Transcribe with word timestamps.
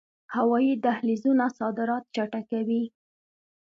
هوایی 0.35 0.73
دهلیزونه 0.85 1.45
صادرات 1.57 2.03
چټکوي 2.15 2.83